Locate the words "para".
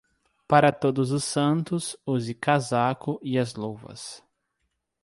0.47-0.71